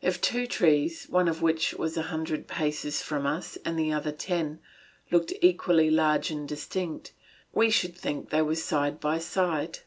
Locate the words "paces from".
2.46-3.26